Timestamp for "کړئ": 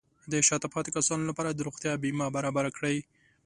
2.77-2.97